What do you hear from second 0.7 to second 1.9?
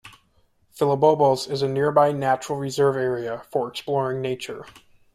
Filobobos is a